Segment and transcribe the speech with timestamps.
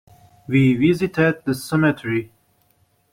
[0.47, 2.31] We visited the cemetery.